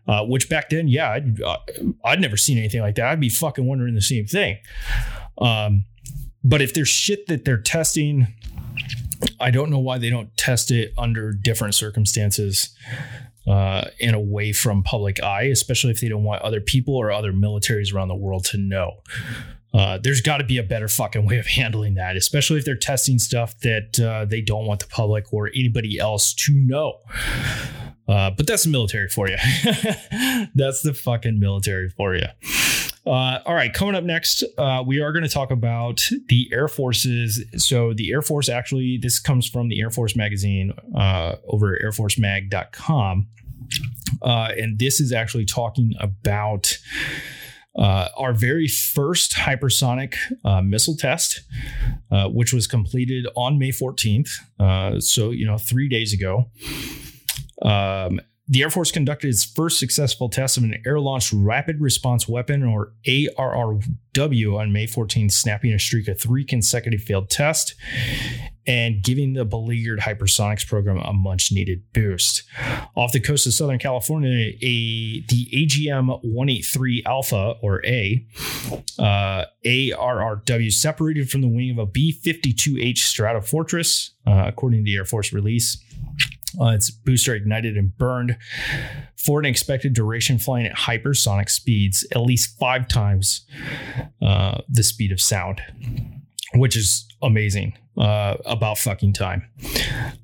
[0.07, 1.57] Uh, which back then, yeah, I'd, uh,
[2.03, 3.05] I'd never seen anything like that.
[3.05, 4.57] I'd be fucking wondering the same thing.
[5.37, 5.85] Um,
[6.43, 8.27] but if there's shit that they're testing,
[9.39, 12.75] I don't know why they don't test it under different circumstances
[13.47, 17.33] uh, and away from public eye, especially if they don't want other people or other
[17.33, 19.01] militaries around the world to know.
[19.73, 22.75] Uh, there's got to be a better fucking way of handling that, especially if they're
[22.75, 26.99] testing stuff that uh, they don't want the public or anybody else to know.
[28.07, 29.37] Uh, but that's the military for you.
[30.55, 32.25] that's the fucking military for you.
[33.05, 36.67] Uh, all right, coming up next, uh, we are going to talk about the Air
[36.67, 37.43] Forces.
[37.55, 41.81] So, the Air Force actually, this comes from the Air Force magazine uh, over at
[41.81, 43.27] airforcemag.com.
[44.21, 46.77] Uh, and this is actually talking about
[47.77, 51.41] uh, our very first hypersonic uh, missile test,
[52.11, 54.29] uh, which was completed on May 14th.
[54.59, 56.49] Uh, so, you know, three days ago.
[57.61, 58.19] Um,
[58.51, 62.63] the Air Force conducted its first successful test of an air launched rapid response weapon,
[62.63, 67.75] or ARRW, on May 14th, snapping a streak of three consecutive failed tests
[68.69, 72.43] and giving the beleaguered hypersonics program a much needed boost.
[72.95, 78.23] Off the coast of Southern California, a the AGM 183 Alpha, or A,
[78.99, 84.95] uh, ARRW, separated from the wing of a B 52H Stratofortress, uh, according to the
[84.95, 85.83] Air Force release.
[86.59, 88.37] Uh, its booster ignited and burned
[89.15, 93.45] for an expected duration flying at hypersonic speeds, at least five times
[94.21, 95.61] uh, the speed of sound,
[96.55, 97.77] which is amazing.
[97.97, 99.45] Uh, about fucking time.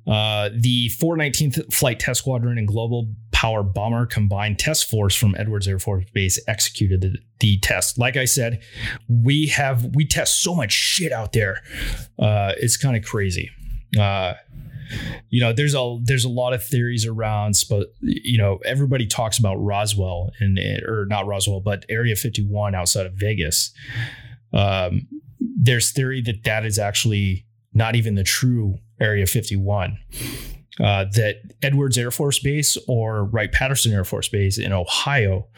[0.06, 5.68] Uh, the 419th Flight Test Squadron and Global Power Bomber Combined Test Force from Edwards
[5.68, 7.98] Air Force Base executed the, the test.
[7.98, 8.62] Like I said,
[9.10, 11.62] we have we test so much shit out there.
[12.18, 13.50] Uh, it's kind of crazy.
[13.98, 14.34] Uh,
[15.28, 19.38] you know there's a there's a lot of theories around but you know everybody talks
[19.38, 23.72] about Roswell and or not Roswell but Area 51 outside of Vegas
[24.52, 25.08] um,
[25.40, 29.98] there's theory that that is actually not even the true Area 51
[30.80, 35.48] uh, that Edwards Air Force Base or Wright Patterson Air Force Base in Ohio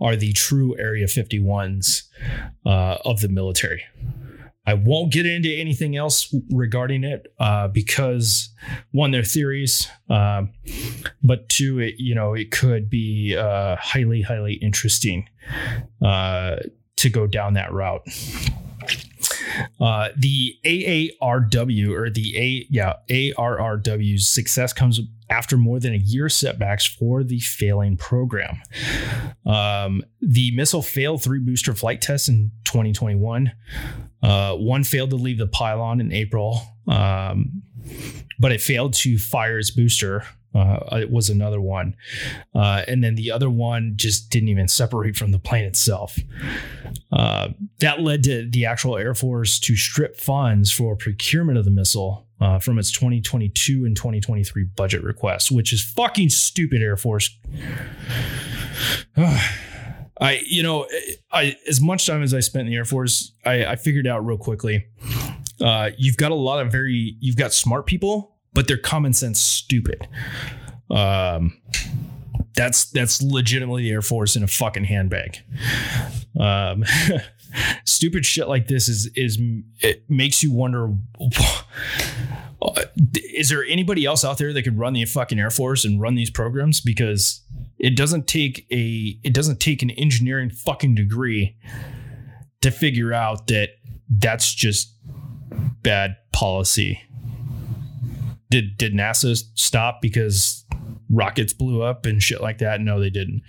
[0.00, 2.04] are the true Area 51s
[2.64, 3.82] uh, of the military.
[4.66, 8.50] I won't get into anything else regarding it uh, because
[8.90, 10.42] one, they're theories, uh,
[11.22, 15.26] but two, it you know it could be uh, highly highly interesting
[16.04, 16.56] uh,
[16.96, 18.06] to go down that route.
[19.80, 26.28] Uh, the AARW or the A yeah ARRW's success comes after more than a year
[26.28, 28.60] setbacks for the failing program.
[29.44, 33.52] Um, the missile failed three booster flight tests in 2021.
[34.22, 37.62] Uh, one failed to leave the pylon in April, um,
[38.38, 40.24] but it failed to fire its booster.
[40.54, 41.94] Uh, it was another one.
[42.54, 46.18] Uh, and then the other one just didn't even separate from the plane itself.
[47.12, 47.48] Uh,
[47.80, 52.26] that led to the actual Air Force to strip funds for procurement of the missile
[52.40, 57.36] uh, from its 2022 and 2023 budget requests, which is fucking stupid, Air Force.
[60.20, 60.86] I, you know,
[61.30, 64.26] I as much time as I spent in the Air Force, I, I figured out
[64.26, 64.86] real quickly.
[65.60, 69.40] Uh, you've got a lot of very, you've got smart people, but they're common sense
[69.40, 70.08] stupid.
[70.90, 71.60] Um,
[72.54, 75.38] that's that's legitimately the Air Force in a fucking handbag.
[76.38, 76.84] Um,
[77.84, 79.38] stupid shit like this is is
[79.80, 80.92] it makes you wonder
[83.14, 86.16] is there anybody else out there that could run the fucking air force and run
[86.16, 87.42] these programs because
[87.78, 91.56] it doesn't take a it doesn't take an engineering fucking degree
[92.60, 93.70] to figure out that
[94.10, 94.92] that's just
[95.82, 97.00] bad policy
[98.50, 100.64] did did nasa stop because
[101.10, 103.42] rockets blew up and shit like that no they didn't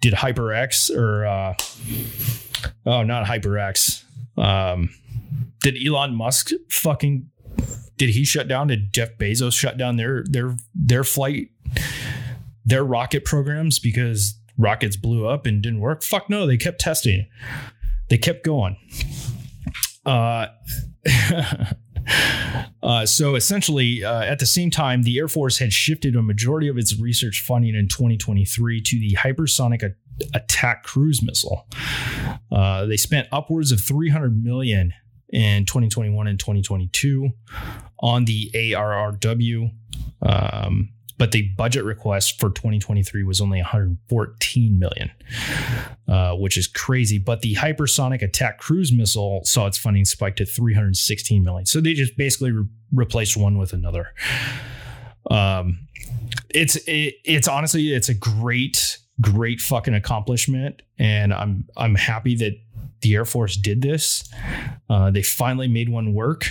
[0.00, 1.54] did hyperx or uh
[2.86, 4.04] oh not hyperx
[4.36, 4.90] um
[5.60, 7.28] did elon musk fucking
[7.98, 8.68] did he shut down?
[8.68, 11.50] Did Jeff Bezos shut down their their their flight,
[12.64, 16.02] their rocket programs because rockets blew up and didn't work?
[16.02, 17.26] Fuck no, they kept testing.
[18.08, 18.76] They kept going.
[20.06, 20.46] Uh,
[22.82, 26.68] uh, so essentially, uh, at the same time, the Air Force had shifted a majority
[26.68, 29.94] of its research funding in 2023 to the hypersonic a-
[30.34, 31.66] attack cruise missile.
[32.50, 34.92] Uh, they spent upwards of 300 million
[35.30, 37.30] in 2021 and 2022
[38.00, 39.70] on the ARRW.
[40.22, 45.10] Um, but the budget request for 2023 was only 114 million,
[46.06, 47.18] uh, which is crazy.
[47.18, 51.66] But the hypersonic attack cruise missile saw its funding spike to 316 million.
[51.66, 54.14] So they just basically re- replaced one with another.
[55.30, 55.88] Um,
[56.50, 62.58] it's it, it's honestly it's a great great fucking accomplishment, and I'm I'm happy that
[63.00, 64.28] the Air Force did this.
[64.88, 66.50] Uh, they finally made one work.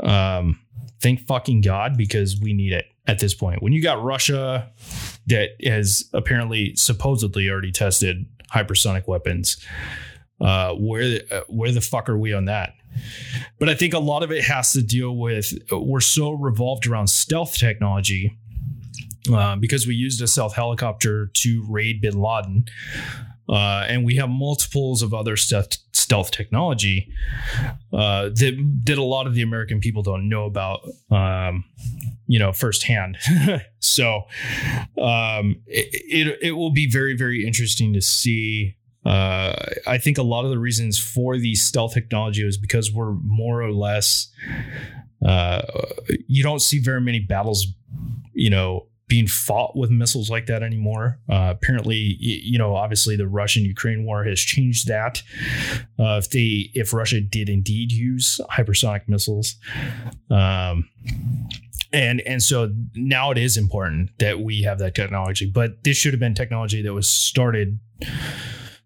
[0.00, 0.60] Um,
[1.00, 3.62] thank fucking God because we need it at this point.
[3.62, 4.70] When you got Russia
[5.26, 9.64] that has apparently supposedly already tested hypersonic weapons,
[10.40, 12.74] uh, where uh, where the fuck are we on that?
[13.58, 17.08] But I think a lot of it has to deal with we're so revolved around
[17.08, 18.36] stealth technology
[19.32, 22.64] uh, because we used a stealth helicopter to raid Bin Laden.
[23.48, 25.76] Uh, and we have multiples of other stealth,
[26.10, 27.08] stealth technology
[27.92, 30.80] uh, that that a lot of the American people don't know about,
[31.12, 31.64] um,
[32.26, 33.16] you know, firsthand.
[33.78, 34.22] so
[35.00, 38.74] um, it, it, it will be very very interesting to see.
[39.06, 39.54] Uh,
[39.86, 43.62] I think a lot of the reasons for the stealth technology is because we're more
[43.62, 44.32] or less.
[45.24, 45.62] Uh,
[46.26, 47.68] you don't see very many battles,
[48.32, 51.18] you know, being fought with missiles like that anymore.
[51.28, 55.22] Uh, apparently, you know, obviously the Russian Ukraine war has changed that.
[55.98, 59.56] Uh, if they, if Russia did indeed use hypersonic missiles,
[60.30, 60.88] um,
[61.92, 65.44] and and so now it is important that we have that technology.
[65.44, 67.80] But this should have been technology that was started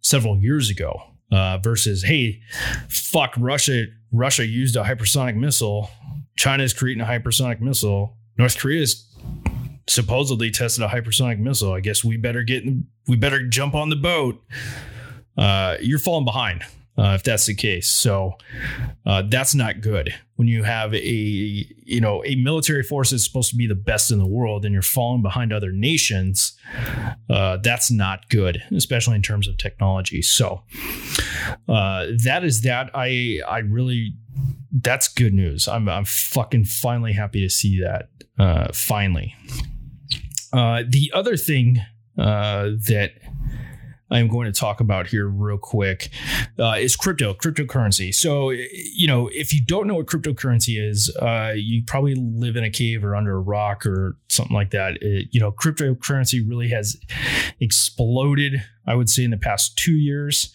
[0.01, 1.01] several years ago.
[1.33, 2.41] Uh, versus, hey,
[2.89, 3.87] fuck Russia.
[4.13, 5.91] Russia used a hypersonic missile.
[6.37, 8.17] China is creating a hypersonic missile.
[8.39, 9.05] North Korea is
[9.87, 11.73] supposedly tested a hypersonic missile.
[11.73, 12.65] I guess we better get
[13.07, 14.43] we better jump on the boat.
[15.37, 16.65] Uh, you're falling behind
[16.97, 17.89] uh, if that's the case.
[17.89, 18.35] So
[19.05, 20.15] uh, that's not good.
[20.37, 24.11] When you have a you know a military force that's supposed to be the best
[24.11, 26.57] in the world and you're falling behind other nations,
[27.31, 30.23] uh, that's not good, especially in terms of technology.
[30.23, 30.63] So
[31.69, 32.91] uh, that is that.
[32.95, 34.15] I I really
[34.73, 35.69] that's good news.
[35.69, 38.09] I'm I'm fucking finally happy to see that.
[38.39, 39.35] Uh, finally.
[40.55, 41.81] Uh, the other thing
[42.17, 43.13] uh, that
[44.11, 46.11] I'm going to talk about here real quick
[46.59, 48.15] uh, is crypto, cryptocurrency.
[48.15, 52.63] So, you know, if you don't know what cryptocurrency is, uh, you probably live in
[52.63, 54.99] a cave or under a rock or something like that.
[55.03, 56.97] It, you know, cryptocurrency really has
[57.59, 60.55] exploded, I would say, in the past two years,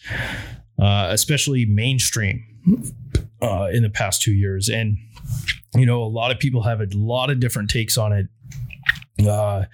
[0.81, 2.45] uh, especially mainstream.
[3.41, 4.97] uh, in the past two years, and
[5.75, 8.27] you know, a lot of people have a lot of different takes on it.
[9.27, 9.65] Uh,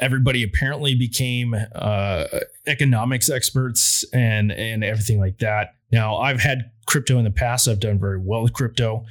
[0.00, 2.24] everybody apparently became uh,
[2.66, 5.74] economics experts and and everything like that.
[5.90, 7.68] Now, I've had crypto in the past.
[7.68, 9.04] I've done very well with crypto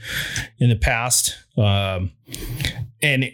[0.60, 2.12] in the past, um,
[3.02, 3.32] and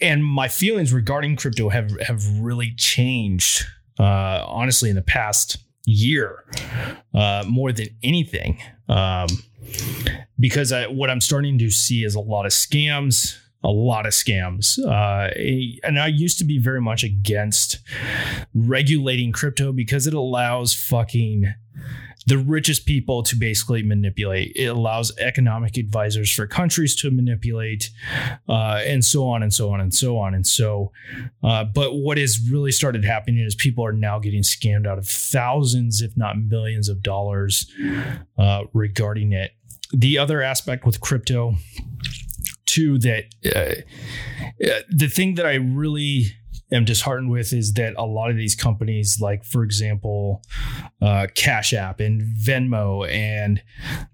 [0.00, 3.64] and my feelings regarding crypto have have really changed.
[3.98, 6.44] Uh, honestly, in the past year,
[7.14, 9.26] uh, more than anything, um,
[10.38, 14.12] because I, what I'm starting to see is a lot of scams a lot of
[14.12, 14.78] scams.
[14.78, 15.30] Uh,
[15.82, 17.78] and I used to be very much against
[18.54, 21.52] regulating crypto because it allows fucking
[22.28, 24.52] the richest people to basically manipulate.
[24.54, 27.90] It allows economic advisors for countries to manipulate,
[28.48, 30.34] uh, and so on and so on and so on.
[30.34, 30.92] And so,
[31.42, 35.08] uh, but what has really started happening is people are now getting scammed out of
[35.08, 37.72] thousands, if not millions, of dollars
[38.36, 39.52] uh, regarding it.
[39.94, 41.54] The other aspect with crypto,
[42.68, 46.26] too, that uh, uh, the thing that I really
[46.70, 50.42] am disheartened with is that a lot of these companies, like for example,
[51.00, 53.62] uh, Cash App and Venmo and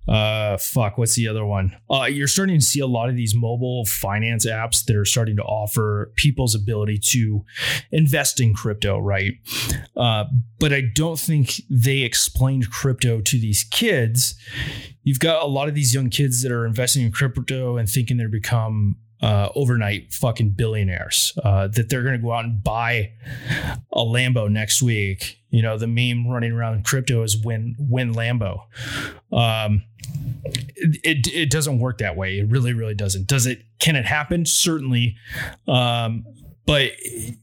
[0.06, 1.76] uh, fuck, what's the other one?
[1.90, 5.36] Uh, you're starting to see a lot of these mobile finance apps that are starting
[5.36, 7.44] to offer people's ability to
[7.90, 9.34] invest in crypto, right?
[9.96, 10.24] Uh,
[10.60, 14.34] but I don't think they explained crypto to these kids.
[15.02, 18.16] You've got a lot of these young kids that are investing in crypto and thinking
[18.16, 23.10] they're become uh, overnight fucking billionaires uh, that they're going to go out and buy
[23.90, 25.38] a Lambo next week.
[25.48, 28.64] You know, the meme running around crypto is win win Lambo.
[29.32, 29.84] Um,
[30.76, 32.38] it, it doesn't work that way.
[32.40, 33.26] It really, really doesn't.
[33.26, 33.62] Does it?
[33.78, 34.44] Can it happen?
[34.44, 35.16] Certainly.
[35.66, 36.26] Um,
[36.66, 36.90] but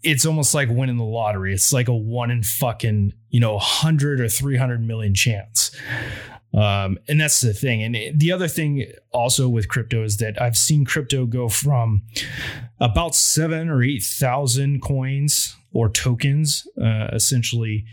[0.03, 1.51] it's almost like winning the lottery.
[1.51, 5.75] It's like a one in fucking, you know, 100 or 300 million chance.
[6.53, 7.81] Um, and that's the thing.
[7.81, 12.03] And the other thing also with crypto is that I've seen crypto go from
[12.79, 17.85] about seven or 8,000 coins or tokens, uh, essentially,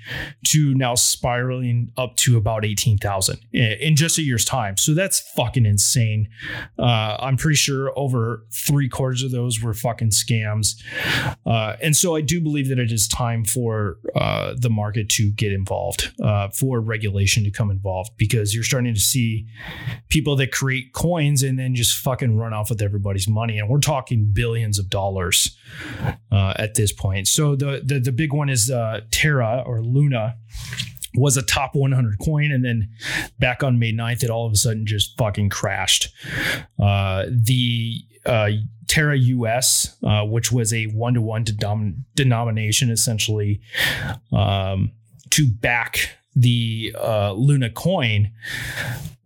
[0.45, 4.77] to now spiraling up to about 18,000 in just a year's time.
[4.77, 6.29] So that's fucking insane.
[6.79, 10.83] Uh, I'm pretty sure over three quarters of those were fucking scams.
[11.47, 15.31] Uh, and so I do believe that it is time for uh, the market to
[15.31, 19.47] get involved, uh, for regulation to come involved, because you're starting to see
[20.09, 23.59] people that create coins and then just fucking run off with everybody's money.
[23.59, 25.57] And we're talking billions of dollars
[26.33, 27.29] uh, at this point.
[27.29, 30.37] So the the the, big one is uh, Terra or Luna
[31.15, 32.91] was a top 100 coin and then
[33.39, 36.13] back on May 9th it all of a sudden just fucking crashed.
[36.79, 38.51] Uh, the uh,
[38.87, 41.45] Terra US, uh, which was a one to one
[42.15, 43.61] denomination essentially
[44.33, 44.93] um,
[45.31, 48.31] to back the uh, Luna coin.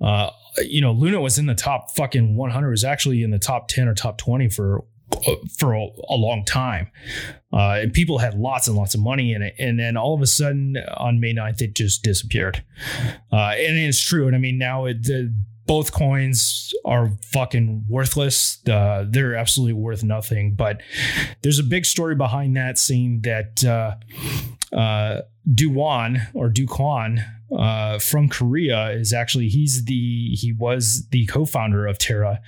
[0.01, 3.69] Uh, you know, Luna was in the top fucking 100, was actually in the top
[3.69, 4.85] 10 or top 20 for
[5.59, 6.91] for a, a, long time.
[7.53, 9.55] Uh, and people had lots and lots of money in it.
[9.59, 12.63] And then all of a sudden on May 9th, it just disappeared.
[13.33, 14.27] Uh, and it's true.
[14.27, 15.35] And I mean, now it, the,
[15.67, 18.59] both coins are fucking worthless.
[18.69, 20.55] Uh, they're absolutely worth nothing.
[20.55, 20.81] But
[21.43, 23.65] there's a big story behind that, saying that
[24.73, 27.25] uh, Duwan or Duquan
[27.57, 32.41] uh, from Korea is actually he's the he was the co-founder of Terra.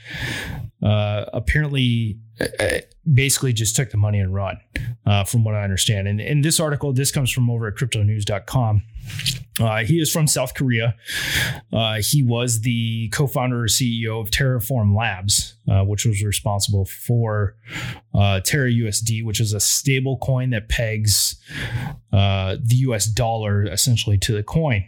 [0.83, 2.79] Uh, apparently, uh,
[3.12, 4.59] basically just took the money and run,
[5.07, 6.09] uh, from what I understand.
[6.09, 8.83] And in this article, this comes from over at CryptoNews.com.
[9.61, 10.96] Uh, he is from South Korea.
[11.72, 17.57] Uh, he was the co-founder or CEO of Terraform Labs, uh, which was responsible for
[18.14, 21.36] uh, Terra USD, which is a stable coin that pegs
[22.12, 24.84] uh, the US dollar essentially to the coin.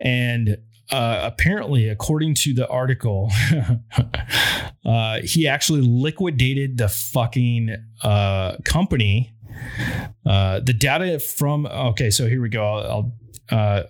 [0.00, 0.56] And
[0.90, 3.30] uh, apparently, according to the article,
[5.22, 7.76] he actually liquidated the fucking
[8.64, 9.35] company.
[10.24, 12.64] Uh, the data from okay, so here we go.
[12.64, 13.12] I'll,
[13.50, 13.82] I'll uh,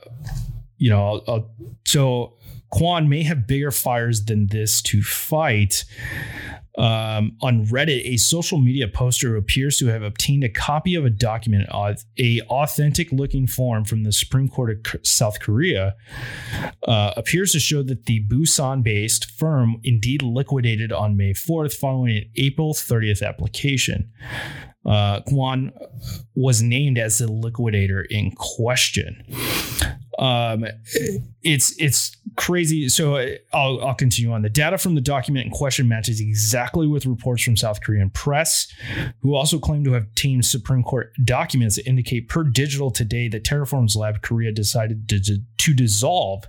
[0.79, 1.51] you know, I'll, I'll,
[1.87, 2.35] so
[2.73, 5.85] Kwon may have bigger fires than this to fight
[6.77, 11.11] um, on Reddit, a social media poster appears to have obtained a copy of a
[11.11, 11.69] document,
[12.19, 15.95] a authentic looking form from the Supreme Court of South Korea,
[16.87, 22.31] uh, appears to show that the Busan-based firm indeed liquidated on May 4th, following an
[22.37, 24.11] April 30th application.
[24.85, 25.73] Uh, Kwon
[26.35, 29.25] was named as the liquidator in question.
[30.19, 30.65] Um,
[31.43, 32.89] it's it's crazy.
[32.89, 34.43] So uh, I'll I'll continue on.
[34.43, 38.73] The data from the document in question matches exactly with reports from South Korean press,
[39.21, 43.45] who also claim to have obtained Supreme Court documents that indicate per Digital Today that
[43.45, 46.45] Terraform's lab Korea decided to, to, to dissolve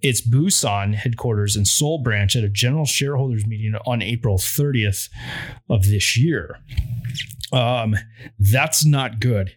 [0.00, 5.08] its Busan headquarters and Seoul branch at a general shareholders meeting on April 30th
[5.68, 6.58] of this year.
[7.52, 7.96] Um,
[8.38, 9.54] that's not good.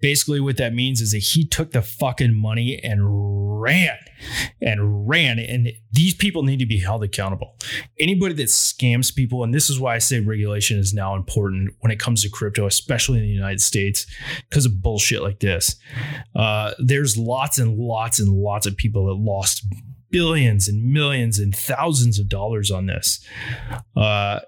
[0.00, 3.98] Basically, what that means is that he took the fucking money and ran
[4.60, 5.38] and ran.
[5.38, 7.56] And these people need to be held accountable.
[7.98, 11.90] Anybody that scams people, and this is why I say regulation is now important when
[11.90, 14.06] it comes to crypto, especially in the United States,
[14.48, 15.76] because of bullshit like this.
[16.34, 19.66] Uh, there's lots and lots and lots of people that lost
[20.10, 23.24] billions and millions and thousands of dollars on this.
[23.96, 24.40] Uh,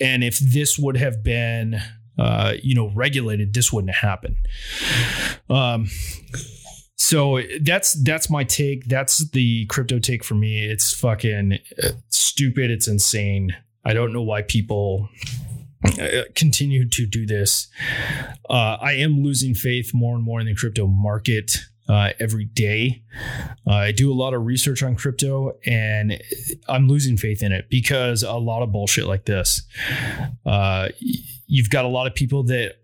[0.00, 1.80] and if this would have been
[2.18, 4.36] uh, you know, regulated, this wouldn't happen.
[5.50, 5.88] Um,
[6.96, 8.86] so that's that's my take.
[8.86, 10.64] That's the crypto take for me.
[10.64, 12.70] It's fucking uh, stupid.
[12.70, 13.56] It's insane.
[13.84, 15.08] I don't know why people
[16.00, 17.68] uh, continue to do this.
[18.48, 21.58] Uh, I am losing faith more and more in the crypto market
[21.88, 23.02] uh, every day.
[23.66, 26.20] Uh, I do a lot of research on crypto and
[26.68, 29.62] I'm losing faith in it because a lot of bullshit like this.
[30.46, 30.88] Uh,
[31.46, 32.76] you've got a lot of people that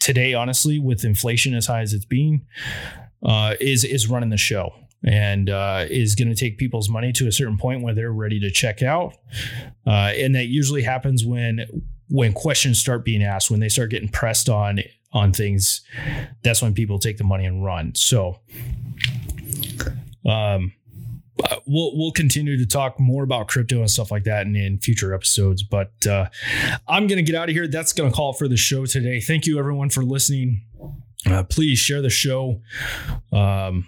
[0.00, 2.46] today, honestly, with inflation as high as it's being,
[3.22, 4.72] uh, is is running the show
[5.04, 8.40] and uh, is going to take people's money to a certain point where they're ready
[8.40, 9.14] to check out.
[9.86, 11.66] Uh, and that usually happens when
[12.10, 14.80] when questions start being asked, when they start getting pressed on
[15.12, 15.82] on things,
[16.42, 17.94] that's when people take the money and run.
[17.94, 18.40] So,
[20.26, 20.72] um,
[21.66, 25.14] we'll we'll continue to talk more about crypto and stuff like that in, in future
[25.14, 25.62] episodes.
[25.62, 26.28] But uh,
[26.86, 27.68] I'm gonna get out of here.
[27.68, 29.20] That's gonna call for the show today.
[29.20, 30.62] Thank you everyone for listening.
[31.26, 32.60] Uh, please share the show.
[33.32, 33.86] Um,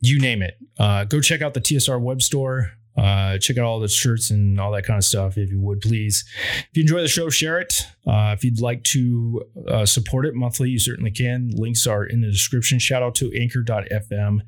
[0.00, 0.56] you name it.
[0.78, 2.72] Uh, go check out the TSR web store.
[2.96, 5.80] Uh, check out all the shirts and all that kind of stuff if you would
[5.80, 6.24] please.
[6.70, 7.86] If you enjoy the show, share it.
[8.06, 11.50] Uh, if you'd like to uh, support it monthly, you certainly can.
[11.54, 12.78] Links are in the description.
[12.78, 14.40] Shout out to anchor.fm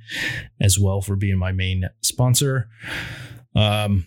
[0.61, 2.69] as well for being my main sponsor.
[3.55, 4.07] Um,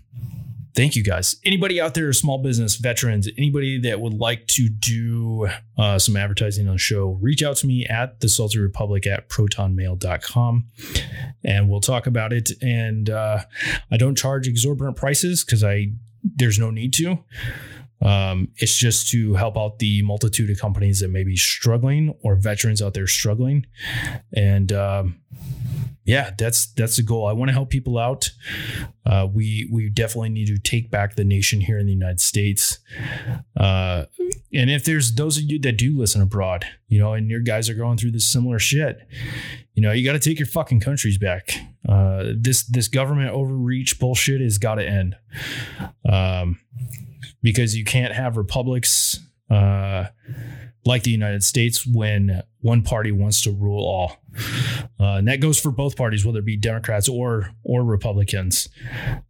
[0.76, 1.36] thank you guys.
[1.44, 6.68] Anybody out there, small business veterans, anybody that would like to do uh, some advertising
[6.68, 10.68] on the show, reach out to me at the Salty Republic at protonmail.com
[11.44, 12.52] and we'll talk about it.
[12.62, 13.40] And uh,
[13.92, 15.94] I don't charge exorbitant prices because I
[16.24, 17.20] there's no need to.
[18.02, 22.36] Um, it's just to help out the multitude of companies that may be struggling or
[22.36, 23.66] veterans out there struggling.
[24.34, 25.21] And um,
[26.04, 27.28] yeah, that's that's the goal.
[27.28, 28.30] I want to help people out.
[29.06, 32.80] Uh, we we definitely need to take back the nation here in the United States.
[33.56, 34.06] Uh,
[34.54, 37.70] and if there's those of you that do listen abroad, you know, and your guys
[37.70, 39.00] are going through this similar shit,
[39.74, 41.52] you know, you got to take your fucking countries back.
[41.88, 45.16] Uh, this this government overreach bullshit has got to end.
[46.08, 46.60] Um,
[47.44, 50.06] because you can't have republics uh,
[50.86, 54.18] like the United States when one party wants to rule all.
[55.00, 58.70] Uh, and that goes for both parties, whether it be Democrats or or Republicans,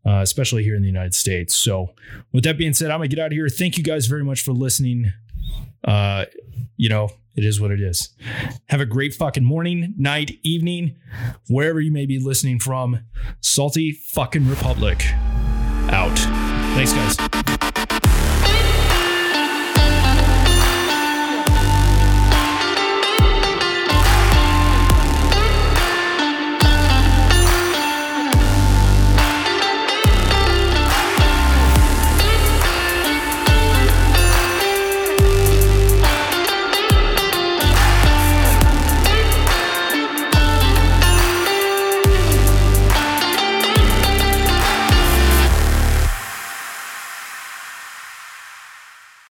[0.06, 1.56] uh, especially here in the United States.
[1.56, 1.94] So,
[2.32, 3.50] with that being said, I'm gonna get out of here.
[3.50, 5.12] Thank you guys very much for listening.
[5.84, 6.26] Uh,
[6.78, 8.10] you know, it is what it is.
[8.68, 10.98] Have a great fucking morning, night, evening,
[11.48, 13.00] wherever you may be listening from.
[13.40, 15.06] Salty fucking Republic
[15.90, 16.18] out.
[16.76, 17.41] Thanks, guys.